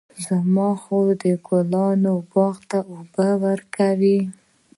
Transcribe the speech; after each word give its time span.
زما 0.25 0.69
خور 0.81 1.07
د 1.23 1.23
ګلانو 1.47 2.13
باغ 2.31 2.55
ته 2.69 2.79
اوبه 2.93 3.29
ورکوي. 3.45 4.19